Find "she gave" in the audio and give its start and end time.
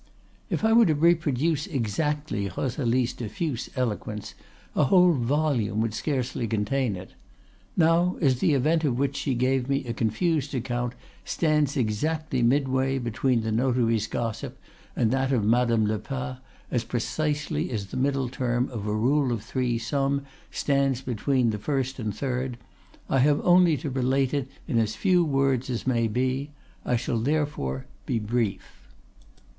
9.15-9.69